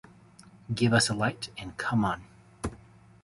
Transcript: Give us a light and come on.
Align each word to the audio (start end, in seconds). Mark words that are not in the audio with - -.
Give 0.73 0.93
us 0.93 1.09
a 1.09 1.13
light 1.13 1.49
and 1.59 1.77
come 1.77 2.03
on. 2.03 2.23